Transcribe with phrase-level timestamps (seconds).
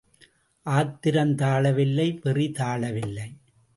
[0.65, 3.29] ஆத்திரம் தாளவில்லை வெறி தாளவில்லை.